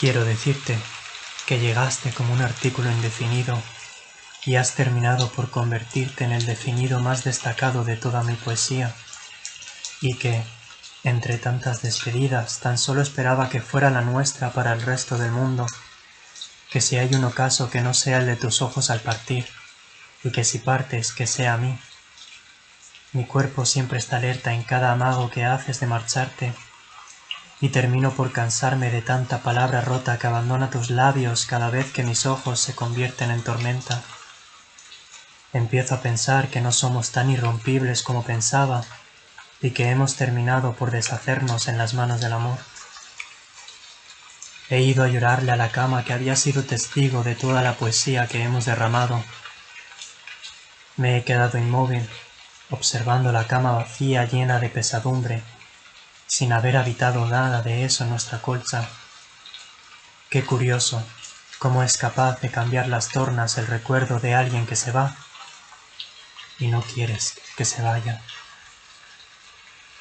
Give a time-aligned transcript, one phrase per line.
[0.00, 0.78] Quiero decirte
[1.44, 3.62] que llegaste como un artículo indefinido
[4.46, 8.94] y has terminado por convertirte en el definido más destacado de toda mi poesía,
[10.00, 10.42] y que,
[11.04, 15.66] entre tantas despedidas, tan solo esperaba que fuera la nuestra para el resto del mundo,
[16.70, 19.46] que si hay un ocaso que no sea el de tus ojos al partir,
[20.24, 21.78] y que si partes que sea a mí.
[23.12, 26.54] Mi cuerpo siempre está alerta en cada amago que haces de marcharte,
[27.60, 32.02] y termino por cansarme de tanta palabra rota que abandona tus labios cada vez que
[32.02, 34.02] mis ojos se convierten en tormenta.
[35.52, 38.82] Empiezo a pensar que no somos tan irrompibles como pensaba
[39.60, 42.58] y que hemos terminado por deshacernos en las manos del amor.
[44.70, 48.26] He ido a llorarle a la cama que había sido testigo de toda la poesía
[48.26, 49.22] que hemos derramado.
[50.96, 52.08] Me he quedado inmóvil,
[52.70, 55.42] observando la cama vacía llena de pesadumbre
[56.30, 58.88] sin haber habitado nada de eso en nuestra colcha.
[60.30, 61.04] Qué curioso,
[61.58, 65.16] cómo es capaz de cambiar las tornas el recuerdo de alguien que se va
[66.60, 68.22] y no quieres que se vaya.